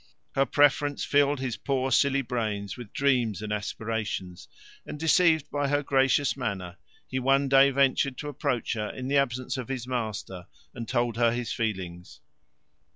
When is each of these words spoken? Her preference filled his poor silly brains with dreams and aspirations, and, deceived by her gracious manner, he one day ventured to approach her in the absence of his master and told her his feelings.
Her 0.33 0.47
preference 0.47 1.05
filled 1.05 1.39
his 1.39 1.57
poor 1.57 1.91
silly 1.91 2.23
brains 2.23 2.75
with 2.75 2.91
dreams 2.91 3.39
and 3.43 3.53
aspirations, 3.53 4.47
and, 4.83 4.99
deceived 4.99 5.51
by 5.51 5.67
her 5.67 5.83
gracious 5.83 6.35
manner, 6.35 6.77
he 7.07 7.19
one 7.19 7.47
day 7.47 7.69
ventured 7.69 8.17
to 8.17 8.27
approach 8.27 8.73
her 8.73 8.89
in 8.89 9.09
the 9.09 9.17
absence 9.17 9.57
of 9.57 9.67
his 9.67 9.85
master 9.85 10.47
and 10.73 10.87
told 10.87 11.17
her 11.17 11.29
his 11.31 11.53
feelings. 11.53 12.19